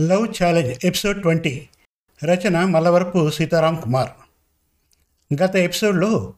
[0.00, 1.68] Love challenge episode twenty.
[2.24, 4.10] రచన మల్లవరపు సీతారాం కుమార్.
[5.42, 6.34] గత ఎపిసోడ్లో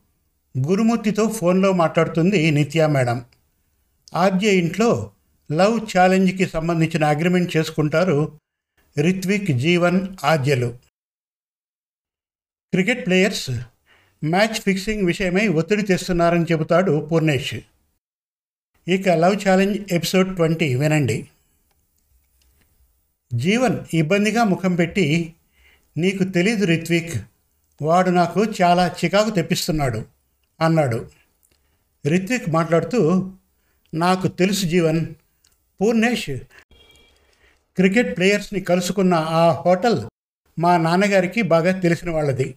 [0.58, 3.24] గురుమూర్తితో ఫోన్లో మాట్లాడుతుంది నిత్యా మేడం.
[4.14, 5.10] ఆద్య ఇంట్లో
[5.52, 8.41] లవ్ ఛాలెంజ్కి సంబంధించిన అగ్రిమెంట్ చేసుకుంటారు
[9.00, 10.79] రిత్విక్ జీవన్ ఆద్యలు.
[12.72, 13.50] క్రికెట్ ప్లేయర్స్
[14.24, 17.54] మ్యాచ్ ఫిక్సింగ్ విషయమై ఒత్తిడి తెస్తున్నారని చెబుతాడు పూర్ణేష్.
[18.88, 21.29] ఇక లవ్ ఛాలెంజ్ ఎపిసోడ్ ట్వంటీ వినండి.
[23.34, 25.34] జీవన్ ఇబ్బందిగా ముఖం పెట్టి
[25.96, 27.14] నీకు తెలీదు రిత్విక్
[27.82, 30.04] వాడు నాకు చాలా చికాకు తెప్పిస్తున్నాడు
[30.61, 31.11] అన్నాడు.
[32.06, 33.33] రిత్విక్ మాట్లాడుతూ
[33.94, 35.06] నాకు తెలుసు జీవన్
[35.80, 36.30] పూర్ణేష్
[37.77, 40.00] క్రికెట్ ప్లేయర్స్ని కలుసుకున్న ఆ హోటల్
[40.58, 42.55] మా నాన్నగారికి బాగా తెలిసిన వాళ్ళది.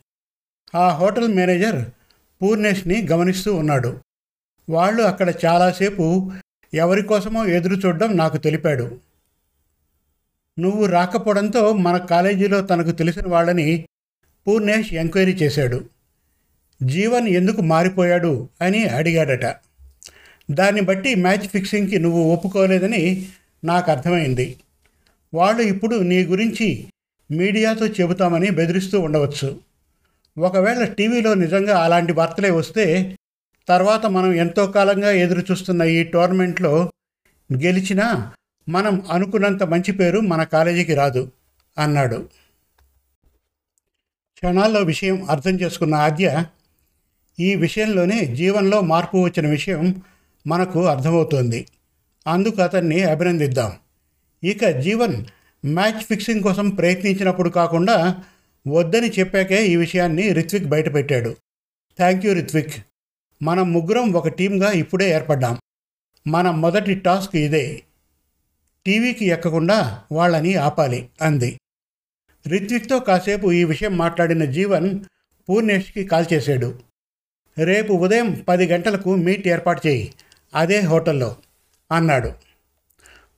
[0.75, 1.85] ఆ హోటల్ మేనేజర్
[2.41, 3.99] పూర్ణేష్ని గమనిస్తూ ఉన్నాడు.
[4.69, 6.31] వాళ్ళు అక్కడ చాలాసేపు
[6.73, 8.99] ఎవరి కోసమో ఎదురు చూడడం నాకు తెలిపాడు.
[10.59, 13.85] నువ్వు రాకపోవడంతో మన కాలేజీలో తనకు తెలిసిన వాళ్ళని
[14.47, 15.83] పూర్ణేష్ ఎంక్వైరీ చేశాడు.
[16.83, 19.45] జీవన్ ఎందుకు మారిపోయాడు అని అడిగాడట.
[20.51, 23.27] దాన్ని బట్టి మ్యాచ్ ఫిక్సింగ్కి నువ్వు ఒప్పుకోలేదని
[23.63, 24.57] నాకు అర్థమైంది.
[25.33, 26.87] వాళ్ళు ఇప్పుడు నీ గురించి
[27.31, 29.59] మీడియాతో చెబుతామని బెదిరిస్తూ ఉండవచ్చు.
[30.37, 33.15] ఒకవేళ టీవీలో నిజంగా అలాంటి వార్తలే వస్తే
[33.67, 36.91] తర్వాత మనం ఎంతో కాలంగా ఎదురు చూస్తున్న ఈ టోర్నమెంట్లో
[37.53, 38.33] గెలిచినా
[38.69, 41.31] మనం అనుకున్నంత మంచి పేరు మన కాలేజీకి రాదు
[41.77, 42.29] అన్నాడు.
[44.33, 46.45] క్షణాల్లో విషయం అర్థం చేసుకున్న ఆద్య
[47.39, 50.01] ఈ విషయంలోనే జీవన్లో మార్పు వచ్చిన విషయం
[50.47, 51.67] మనకు అర్థమవుతోంది.
[52.27, 53.71] అందుకు అతన్ని అభినందిద్దాం.
[54.43, 55.25] ఇక జీవన్
[55.65, 58.23] మ్యాచ్ ఫిక్సింగ్ కోసం ప్రయత్నించినప్పుడు కాకుండా
[58.67, 61.35] వద్దని చెప్పాకే ఈ విషయాన్ని రిత్విక్ బయటపెట్టాడు.
[61.97, 62.73] Thank you Ritvik.
[63.43, 65.57] మనం ముగ్గురం ఒక టీంగా ఇప్పుడే ఏర్పడ్డాం.
[66.27, 67.81] మన మొదటి టాస్క్ ఇదే.
[68.85, 71.59] టీవీకి ఎక్కకుండా వాళ్ళని ఆపాలి అంది.
[72.47, 74.99] రిత్విక్తో కాసేపు ఈ విషయం మాట్లాడిన జీవన్
[75.49, 76.79] పూర్ణేష్కి కాల్ చేశాడు.
[77.63, 80.13] రేపు ఉదయం పది గంటలకు మీట్ ఏర్పాటు చేయి
[80.55, 81.35] అదే హోటల్లో
[81.91, 82.31] అన్నాడు.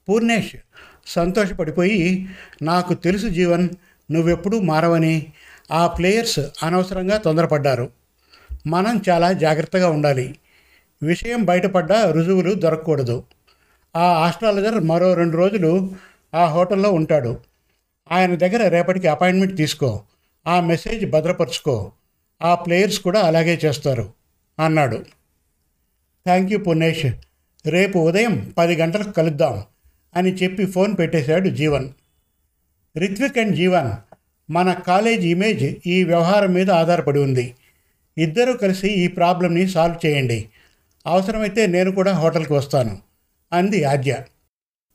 [0.10, 0.56] పూర్ణేష్
[1.06, 2.30] సంతోషపడిపోయి
[2.62, 3.70] నాకు తెలుసు జీవన్
[4.12, 5.34] నువ్వెప్పుడూ మారవని
[5.72, 7.90] ఆ ప్లేయర్స్ అనవసరంగా తొందరపడ్డారు.
[8.68, 10.40] మనం చాలా జాగ్రత్తగా ఉండాలి.
[11.04, 13.24] విషయం బయటపడ్డా రుజువులు దొరకకూడదు.
[13.96, 15.96] ఆ ఆస్ట్రాలజర్ మరో రెండు రోజులు
[16.36, 17.40] ఆ హోటల్లో ఉంటాడు.
[18.12, 20.02] ఆయన దగ్గర రేపటికి అపాయింట్మెంట్ తీసుకో.
[20.48, 21.92] ఆ మెసేజ్ భద్రపరుచుకో.
[22.42, 24.14] ఆ ప్లేయర్స్ కూడా అలాగే చేస్తారు
[24.60, 24.96] అన్నాడు.
[26.26, 27.06] థ్యాంక్ యూ పునేష్
[27.66, 29.64] రేపు ఉదయం పది గంటలకు కలుద్దాం
[30.16, 31.90] అని చెప్పి ఫోన్ పెట్టేశాడు జీవన్.
[32.98, 33.92] రిత్విక్ అండ్ జీవన్
[34.52, 37.56] మన కాలేజ్ ఇమేజ్ ఈ వ్యవహారం మీద ఆధారపడి ఉంది.
[38.18, 40.50] ఇద్దరూ కలిసి ఈ ప్రాబ్లమ్ని సాల్వ్ చేయండి.
[41.08, 42.98] అవసరమైతే నేను కూడా హోటల్కి వస్తాను.
[43.54, 44.24] అంది ఆద్య.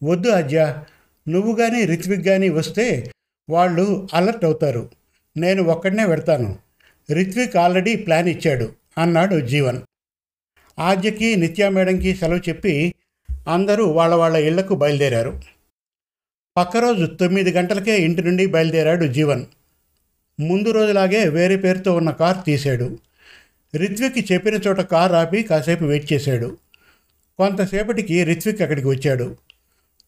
[0.05, 0.85] వద్దు ఆద్య
[1.29, 3.13] నువ్వు కానీ రిత్విక్ కానీ వస్తే
[3.51, 4.91] వాళ్ళు అలర్ట్ అవుతారు.
[5.37, 6.59] నేను ఒక్కడనే పెడతాను
[7.13, 9.81] రిత్విక్ ఆల్రెడీ ప్లాన్ ఇచ్చాడు అన్నాడు జీవన్.
[10.79, 12.95] ఆద్యకి నిత్యా మేడంకి సెలవు చెప్పి
[13.49, 15.41] అందరూ వాళ్ళ వాళ్ళ ఇళ్ళకు బయలుదేరారు.
[16.57, 19.47] పక్క రోజు తొమ్మిది గంటలకే ఇంటి నుండి బయలుదేరాడు జీవన్.
[20.41, 22.99] ముందు రోజులాగే వేరే పేరుతో ఉన్న కార్ తీశాడు.
[23.77, 26.57] రిత్విక్ చెప్పిన చోట కార్ ఆపి కాసేపు వెయిట్ చేశాడు.
[27.41, 29.37] కొంతసేపటికి రిత్విక్ అక్కడికి వచ్చాడు.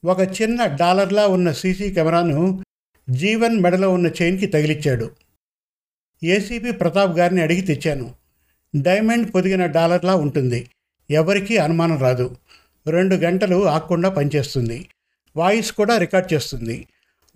[0.04, 2.64] ఒక చిన్న డాలర్లా ఉన్న సీసీ కెమెరాను
[3.10, 5.10] జీవన్ మెడలో ఉన్న చైన్కి తగిలిచ్చాడు.
[6.24, 8.14] ఏసీపీ ప్రతాప్ గారిని అడిగి తెచ్చాను.
[8.76, 10.70] డైమండ్ పొదిగిన డాలర్లా ఉంటుంది.
[11.10, 12.36] ఎవరికీ అనుమానం రాదు.
[12.86, 14.86] రెండు గంటలు ఆకుండా పనిచేస్తుంది.
[15.36, 16.86] వాయిస్ కూడా రికార్డ్ చేస్తుంది.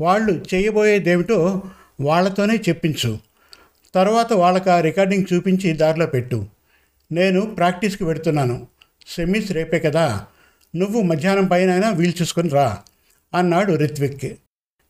[0.00, 1.62] వాళ్ళు చేయబోయేదేమిటో
[2.00, 3.18] వాళ్ళతోనే చెప్పించు.
[3.94, 6.46] తర్వాత వాళ్ళకి ఆ రికార్డింగ్ చూపించి దారిలో పెట్టు.
[7.12, 8.75] నేను ప్రాక్టీస్కి పెడుతున్నాను
[9.06, 10.26] సెమీస్ రేపే కదా.
[10.76, 12.82] నువ్వు మధ్యాహ్నం పైన వీలు చూసుకొని రా
[13.34, 14.24] అన్నాడు రిత్విక్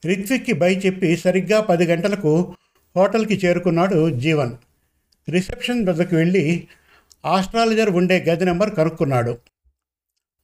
[0.06, 2.54] రిత్విక్కి బై చెప్పి సరిగ్గా పది గంటలకు
[2.96, 4.56] హోటల్కి చేరుకున్నాడు జీవన్.
[5.30, 6.68] రిసెప్షన్ వద్దకు వెళ్ళి
[7.24, 9.38] ఆస్ట్రాలజర్ ఉండే గది నెంబర్ కనుక్కున్నాడు.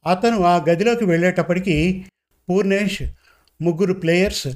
[0.07, 2.05] అతను ఆ గదిలోకి వెళ్ళేటప్పటికి
[2.49, 3.03] పూర్ణేష్
[3.61, 4.47] ముగ్గురు ప్లేయర్స్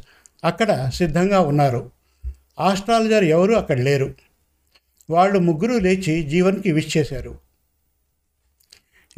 [0.44, 1.92] అక్కడ సిద్ధంగా ఉన్నారు.
[2.60, 4.14] ఆస్ట్రాలజర్ ఎవరు అక్కడ లేరు.
[5.10, 7.47] వాళ్ళు ముగ్గురు లేచి జీవన్కి విష్ చేశారు.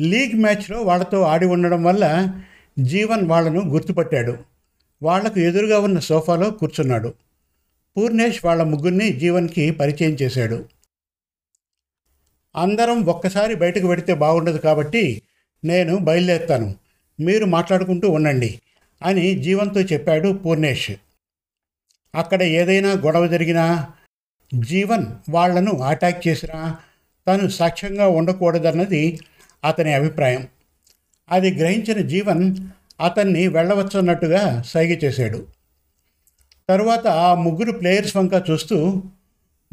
[0.01, 2.33] లీగ్ మ్యాచ్లో వాళ్ళతో ఆడి ఉండడం వల్ల
[2.79, 4.37] జీవన్ వాళ్ళను గుర్తుపట్టాడు.
[5.03, 7.13] వాళ్ళకు ఎదురుగా ఉన్న సోఫాలో కూర్చున్నాడు.
[7.97, 10.65] పూర్ణేష్ వాళ్ళ ముగ్గురిని జీవన్కి పరిచయం చేశాడు.
[12.55, 15.21] అందరం ఒక్కసారి బయటకు పెడితే బాగుండదు కాబట్టి
[15.65, 16.75] నేను బయలుదేరుతాను.
[17.19, 18.59] మీరు మాట్లాడుకుంటూ ఉండండి
[19.03, 20.91] అని జీవన్తో చెప్పాడు పూర్ణేష్.
[22.15, 23.87] అక్కడ ఏదైనా గొడవ జరిగినా
[24.59, 26.77] జీవన్ వాళ్ళను అటాక్ చేసినా
[27.27, 29.19] తను సాక్ష్యంగా ఉండకూడదన్నది
[29.63, 30.47] అతని అభిప్రాయం.
[31.31, 32.55] అది గ్రహించిన జీవన్
[33.01, 35.47] అతన్ని వెళ్ళవచ్చున్నట్టుగా సైగ చేశాడు.
[36.69, 39.03] తరువాత ఆ ముగ్గురు ప్లేయర్స్ వంక చూస్తూ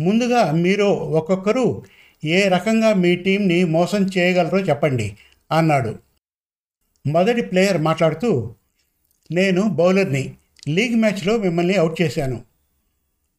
[0.00, 1.82] ముందుగా మీరు ఒక్కొక్కరు
[2.24, 5.16] ఏ రకంగా మీ టీంని మోసం చేయగలరో చెప్పండి
[5.52, 5.98] అన్నాడు.
[7.06, 8.54] మొదటి ప్లేయర్ మాట్లాడుతూ
[9.32, 10.34] నేను బౌలర్ని
[10.68, 12.42] లీగ్ మ్యాచ్లో మిమ్మల్ని అవుట్ చేశాను.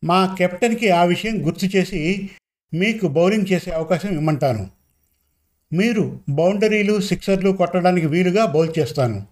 [0.03, 2.29] మా కెప్టెన్కి ఆ విషయం గుర్తు చేసి
[2.73, 4.76] మీకు బౌలింగ్ చేసే అవకాశం ఇమ్మంటాను.
[5.73, 9.25] మీరు బౌండరీలు సిక్సర్లు కొట్టడానికి వీలుగా బౌల్ చేస్తాను.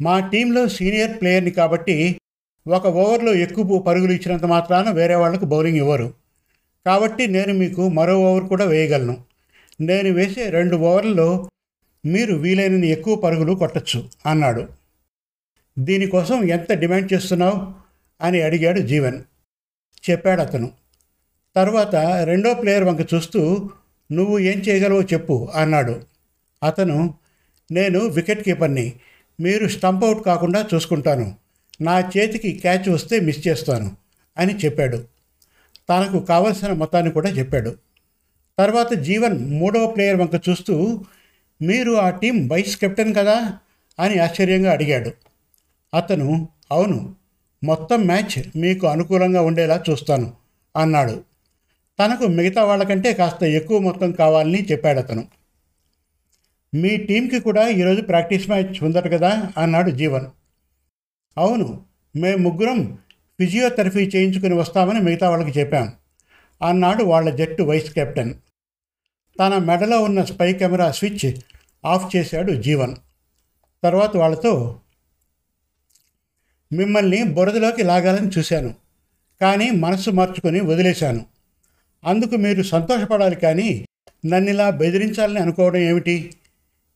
[0.00, 2.20] మా టీంలో సీనియర్ ప్లేయర్ని కాబట్టి
[2.68, 6.14] ఒక ఓవర్లో ఎక్కువ పరుగులు ఇచ్చినంత మాత్రాన వేరే వాళ్ళకు బౌలింగ్ ఇవ్వరు.
[6.86, 9.24] కాబట్టి నేను మీకు మరో ఓవర్ కూడా వేయగలను.
[9.80, 11.50] నేను వేసే రెండు ఓవర్లలో
[12.06, 14.68] మీరు వీలైనన్ని ఎక్కువ పరుగులు కొట్టచ్చు అన్నాడు.
[15.78, 17.72] దీనికోసం ఎంత డిమాండ్ చేస్తున్నావు?
[18.20, 19.22] అని అడిగాడు జీవన్.
[20.10, 20.70] చెప్పాడు అతను
[21.56, 23.70] తర్వాత రెండో ప్లేయర్ వంక చూస్తూ
[24.12, 26.02] నువ్వు ఏం చేయగలవో చెప్పు అన్నాడు.
[26.62, 27.14] అతను
[27.72, 28.92] నేను వికెట్ కీపర్ని
[29.40, 31.34] మీరు స్టంప్ అవుట్ కాకుండా చూసుకుంటాను.
[31.80, 33.96] నా చేతికి క్యాచ్ వస్తే మిస్ చేస్తాను
[34.38, 35.04] అని చెప్పాడు.
[35.88, 37.76] తనకు కావలసిన మొత్తాన్ని కూడా చెప్పాడు.
[38.58, 41.04] తర్వాత జీవన్ మూడవ ప్లేయర్ వంక చూస్తూ
[41.62, 43.58] మీరు ఆ టీం వైస్ కెప్టెన్ కదా
[43.98, 45.10] అని ఆశ్చర్యంగా అడిగాడు.
[45.94, 47.14] అతను అవును
[47.64, 50.32] మొత్తం మ్యాచ్ మీకు అనుకూలంగా ఉండేలా చూస్తాను
[50.76, 51.24] అన్నాడు.
[51.98, 55.28] తనకు మిగతా వాళ్ళకంటే కాస్త ఎక్కువ మొత్తం కావాలని చెప్పాడు అతను.
[56.74, 60.26] మీ టీంకి కూడా ఈరోజు ప్రాక్టీస్ మ్యాచ్ ఉందట కదా అన్నాడు జీవన్.
[61.38, 61.84] అవును
[62.16, 62.98] మేము ముగ్గురం
[63.40, 65.92] ఫిజియోథెరపీ చేయించుకుని వస్తామని మిగతా వాళ్ళకి చెప్పాం
[66.62, 68.34] అన్నాడు వాళ్ళ జట్టు వైస్ కెప్టెన్.
[69.40, 71.34] తన మెడలో ఉన్న స్పై కెమెరా స్విచ్
[71.84, 72.96] ఆఫ్ చేశాడు జీవన్.
[73.82, 74.80] తర్వాత వాళ్ళతో
[76.72, 78.74] మిమ్మల్ని బురదలోకి లాగాలని చూశాను
[79.40, 81.31] కానీ మనసు మార్చుకొని వదిలేశాను.
[82.04, 83.86] అందుకు మీరు సంతోషపడాలి కానీ
[84.26, 86.34] నన్నిలా బెదిరించాలని అనుకోవడం ఏమిటి?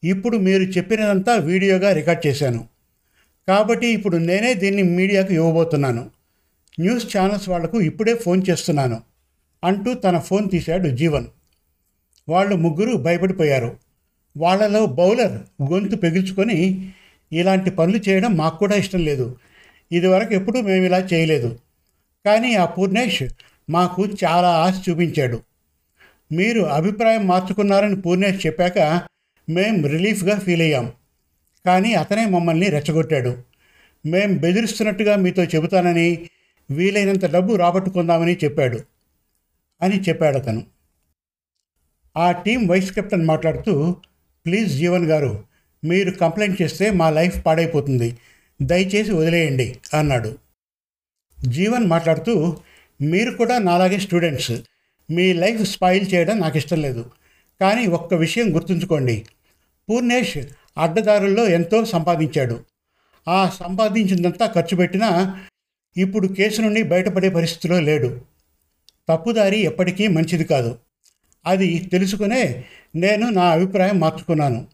[0.04, 2.68] ఇప్పుడు మీరు చెప్పినదంతా వీడియోగా రికార్డ్ చేశాను.
[3.48, 6.10] కాబట్టి ఇప్పుడు నేనే దీన్ని మీడియాకు ఇవ్వబోతున్నాను.
[6.80, 9.02] న్యూస్ ఛానల్స్ వాళ్ళకు ఇప్పుడే ఫోన్ చేస్తున్నాను
[9.64, 11.26] అంటూ తన ఫోన్ తీశాడు జీవన్.
[12.28, 13.76] వాళ్ళు ముగ్గురు భయపడిపోయారు.
[14.36, 15.36] వాళ్ళలో బౌలర్
[15.72, 16.92] గొంతు పెగిల్చుకొని
[17.32, 19.36] ఇలాంటి పనులు చేయడం మాకు కూడా ఇష్టం లేదు.
[19.92, 21.58] ఇదివరకు ఎప్పుడూ మేము ఇలా చేయలేదు.
[22.26, 23.22] కానీ ఆ పూర్ణేష్
[23.70, 25.42] మాకు చాలా ఆశ చూపించాడు.
[26.32, 28.78] మీరు అభిప్రాయం మార్చుకున్నారని పూర్ణేష్ చెప్పాక
[29.48, 30.92] మేం రిలీఫ్గా ఫీల్ అయ్యాం.
[31.66, 33.42] కానీ అతనే మమ్మల్ని రెచ్చగొట్టాడు.
[34.06, 36.28] మేం బెదిరిస్తున్నట్టుగా మీతో చెబుతానని
[36.70, 38.80] వీలైనంత డబ్బు రాబట్టుకుందామని చెప్పాడు
[39.82, 40.64] అని చెప్పాడు అతను.
[42.16, 43.96] ఆ టీం వైస్ కెప్టెన్ మాట్లాడుతూ
[44.46, 45.44] ప్లీజ్ జీవన్ గారు
[45.84, 48.18] మీరు కంప్లైంట్ చేస్తే మా లైఫ్ పాడైపోతుంది.
[48.62, 50.38] దయచేసి వదిలేయండి అన్నాడు.
[51.48, 52.56] జీవన్ మాట్లాడుతూ
[53.00, 54.52] మీరు కూడా నాలాగే స్టూడెంట్స్.
[55.10, 57.10] మీ లైఫ్ స్పాయిల్ చేయడం నాకు ఇష్టం లేదు.
[57.60, 59.24] కానీ ఒక్క విషయం గుర్తుంచుకోండి.
[59.90, 60.38] పూర్ణేష్
[60.78, 62.60] అడ్డదారుల్లో ఎంతో సంపాదించాడు.
[63.28, 65.40] ఆ సంపాదించిందంతా ఖర్చు పెట్టినా
[65.96, 68.20] ఇప్పుడు కేసు నుండి బయటపడే పరిస్థితిలో లేడు.
[69.08, 70.78] తప్పుదారి ఎప్పటికీ మంచిది కాదు.
[71.46, 72.64] అది తెలుసుకునే
[72.96, 74.66] నేను నా అభిప్రాయం మార్చుకున్నాను.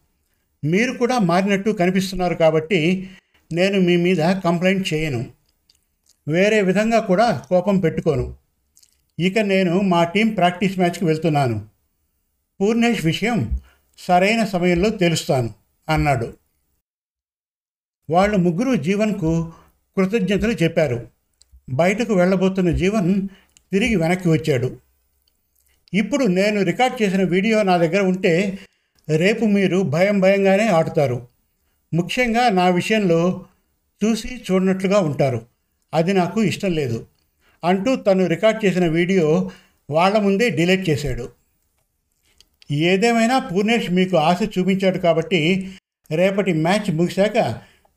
[0.65, 3.11] మీరు కూడా మారినట్టు కనిపిస్తున్నారు కాబట్టి
[3.53, 5.27] నేను మీ మీద కంప్లైంట్ చేయను.
[6.29, 8.35] వేరే విధంగా కూడా కోపం పెట్టుకోను.
[9.19, 11.67] ఇక నేను మా టీం ప్రాక్టీస్ మ్యాచ్కి వెళ్తున్నాను.
[12.61, 13.61] పూర్ణేష్ విషయం
[13.99, 15.55] సరైన సమయంలో తెలుస్తాను
[15.89, 16.35] అన్నాడు.
[18.11, 19.53] వాళ్ళు ముగ్గురు జీవన్కు
[19.97, 21.09] కృతజ్ఞతలు చెప్పారు.
[21.71, 23.29] బయటకు వెళ్ళబోతున్న జీవన్
[23.73, 24.77] తిరిగి వెనక్కి వచ్చాడు.
[25.95, 28.59] ఇప్పుడు నేను రికార్డ్ చేసిన వీడియో నా దగ్గర ఉంటే
[29.17, 31.29] రేపు మీరు భయం భయంగానే ఆడుతారు.
[31.95, 33.47] ముఖ్యంగా నా విషయంలో
[34.05, 35.52] చూసి చూడనట్లుగా ఉంటారు.
[35.95, 37.07] అది నాకు ఇష్టం లేదు
[37.65, 39.51] అంటూ తను రికార్డ్ చేసిన వీడియో
[39.91, 41.29] వాళ్ళ ముందే డిలీట్ చేశాడు.
[42.71, 45.41] ఏదేమైనా పూర్ణేష్ మీకు ఆశ చూపించాడు కాబట్టి
[46.11, 47.39] రేపటి మ్యాచ్ ముగిశాక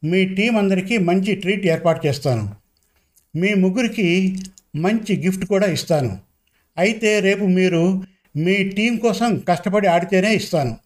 [0.03, 2.55] మీ టీం అందరికీ మంచి ట్రీట్ ఏర్పాటు చేస్తాను.
[3.35, 4.37] మీ ముగ్గురికి
[4.75, 6.19] మంచి గిఫ్ట్ కూడా ఇస్తాను.
[6.77, 8.03] అయితే రేపు మీరు
[8.35, 10.77] మీ టీం కోసం కష్టపడి ఆడితేనే ఇస్తాను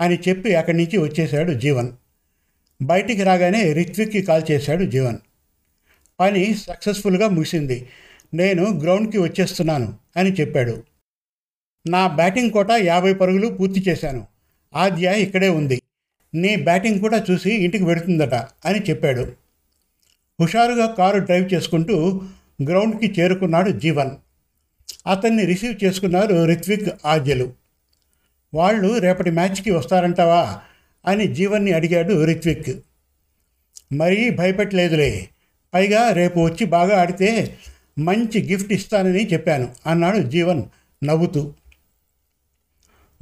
[0.00, 1.90] అని చెప్పి అక్కడి నుంచి వచ్చేశాడు జీవన్.
[2.82, 5.18] బయటికి రాగానే రిత్విక్కి కాల్ చేశాడు జీవన్.
[6.22, 7.88] పని సక్సెస్ఫుల్గా ముగిసింది.
[8.34, 10.82] నేను గ్రౌండ్కి వచ్చేస్తున్నాను అని చెప్పాడు.
[11.88, 14.26] నా బ్యాటింగ్ కోట యాభై పరుగులు పూర్తి చేశాను.
[14.74, 15.82] ఆద్య ఇక్కడే ఉంది.
[16.34, 19.32] నీ బ్యాటింగ్ కూడా చూసి ఇంటికి వెడుతుందట అని చెప్పాడు.
[20.40, 22.22] హుషారుగా కారు డ్రైవ్ చేసుకుంటూ
[22.62, 24.10] గ్రౌండ్కి చేరుకున్నాడు జీవన్.
[25.06, 27.52] అతన్ని రిసీవ్ చేసుకున్నారు రిత్విక్ ఆద్యలు.
[28.54, 30.60] వాళ్ళు రేపటి మ్యాచ్కి వస్తారంటావా?
[31.06, 32.70] అని జీవన్ని అడిగాడు రిత్విక్.
[33.92, 35.28] మరీ భయపెట్టలేదులే.
[35.74, 37.58] పైగా రేపు వచ్చి బాగా ఆడితే
[37.98, 39.74] మంచి గిఫ్ట్ ఇస్తానని చెప్పాను.
[39.86, 40.62] అన్నాడు జీవన్
[41.04, 41.54] నవ్వుతూ.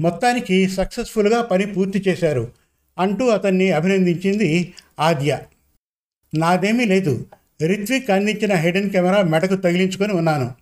[0.01, 2.53] మొత్తానికి సక్సెస్ఫుల్గా పని పూర్తి చేశారు
[2.99, 5.39] అంటూ అతన్ని అభినందించింది ఆద్య.
[6.35, 7.27] నాదేమీ లేదు.
[7.67, 10.55] రిత్విక్ అందించిన హిడెన్ కెమెరా మెడకు తగిలించుకొని ఉన్నాను.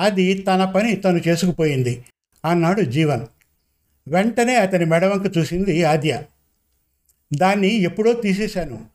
[0.00, 2.04] అది తన పని తను చేసుకుపోయింది
[2.44, 3.26] అన్నాడు జీవన్.
[4.08, 6.22] వెంటనే అతని మెడవంక చూసింది ఆద్య.
[7.34, 8.91] దాన్ని ఎప్పుడో తీసేశాను.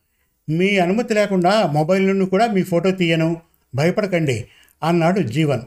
[0.49, 3.41] మీ అనుమతి లేకుండా మొబైల్ నుండి కూడా మీ ఫోటో తీయను.
[3.75, 4.47] భయపడకండి.
[4.83, 5.61] అన్నాడు జీవన్.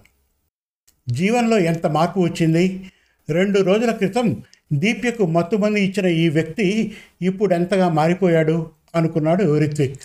[1.08, 2.90] జీవన్లో ఎంత మార్పు వచ్చింది?
[3.30, 8.70] రెండు రోజుల క్రితం దీప్యకు మత్తుమంది ఇచ్చిన ఈ వ్యక్తి ఇప్పుడు ఎంతగా మారిపోయాడు?
[8.94, 10.02] అనుకున్నాడు రిత్విక్.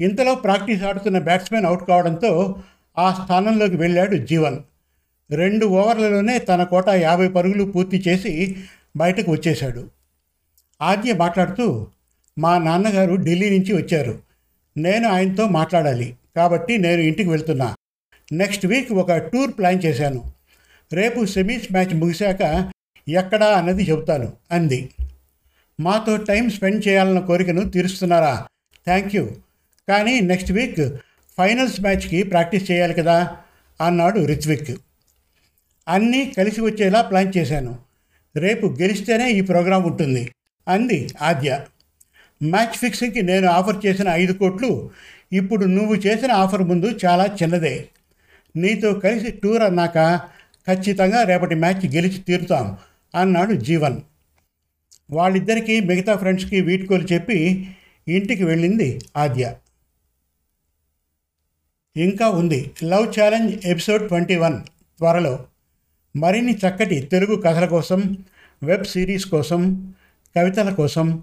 [0.00, 2.62] ఇంతలో ప్రాక్టీస్ ఆడుతున్న బ్యాట్స్మెన్ అవుట్ కావడంతో
[2.98, 4.58] ఆ స్థానంలోకి వెళ్ళాడు జీవన్.
[5.30, 8.56] రెండు ఓవర్లలోనే తన కోట యాభై పరుగులు పూర్తి చేసి
[8.96, 9.90] బయటకు వచ్చేశాడు.
[10.82, 11.86] ఆద్య మాట్లాడుతూ
[12.40, 14.18] మా నాన్నగారు ఢిల్లీ నుంచి వచ్చారు.
[14.76, 16.14] నేను ఆయనతో మాట్లాడాలి.
[16.36, 17.74] కాబట్టి నేను ఇంటికి వెళ్తున్నా.
[18.32, 20.32] నెక్స్ట్ వీక్ ఒక టూర్ ప్లాన్ చేశాను.
[20.92, 22.70] రేపు సెమీస్ మ్యాచ్ ముగిశాక
[23.08, 24.90] ఎక్కడా అన్నది చెబుతాను అంది.
[25.80, 28.46] మాతో టైం స్పెండ్ చేయాలన్న కోరికను తీరుస్తున్నారా?
[28.84, 29.30] Thank you.
[29.88, 30.96] కానీ నెక్స్ట్ వీక్
[31.38, 33.36] ఫైనల్స్ మ్యాచ్కి ప్రాక్టీస్ చేయాలి కదా?
[33.80, 34.70] అన్నాడు రిత్విక్.
[35.88, 37.78] అన్నీ కలిసి వచ్చేలా ప్లాన్ చేశాను.
[38.36, 40.32] రేపు గెలిస్తేనే ఈ ప్రోగ్రాం ఉంటుంది
[40.68, 41.60] అంది ఆద్య.
[42.42, 44.90] మ్యాచ్ ఫిక్సింగ్కి నేను ఆఫర్ చేసిన ఐదు కోట్లు
[45.32, 47.88] ఇప్పుడు నువ్వు చేసిన ఆఫర్ ముందు చాలా చిన్నదే.
[48.56, 50.20] నీతో కలిసి టూర్ అన్నాక
[50.66, 52.76] ఖచ్చితంగా రేపటి మ్యాచ్ గెలిచి తీరుతాం
[53.14, 54.00] అన్నాడు జీవన్.
[55.10, 57.70] వాళ్ళిద్దరికీ మిగతా ఫ్రెండ్స్కి వీడ్కోలు చెప్పి
[58.08, 59.54] ఇంటికి వెళ్ళింది ఆద్య.
[61.96, 64.60] ఇంకా ఉంది love challenge episode twenty one
[64.98, 65.44] త్వరలో.
[66.16, 68.24] మరిన్ని చక్కటి తెలుగు కథల కోసం
[68.62, 69.94] వెబ్ సిరీస్ కోసం
[70.36, 71.22] కవితల కోసం